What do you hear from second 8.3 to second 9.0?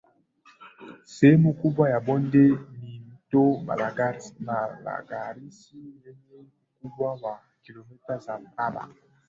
mraba